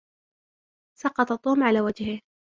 سقط 0.99 1.41
توم 1.43 1.63
على 1.63 1.81
وجهه. 1.81 2.21